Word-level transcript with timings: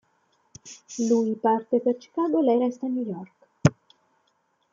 Lui 1.07 1.35
parte 1.35 1.79
per 1.79 1.95
Chicago, 1.99 2.41
lei 2.41 2.57
resta 2.57 2.87
a 2.87 2.89
New 2.89 3.05
York. 3.07 3.49